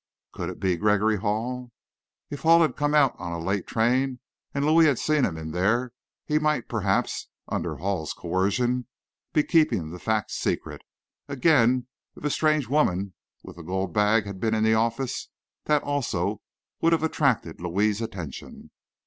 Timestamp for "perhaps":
6.67-7.27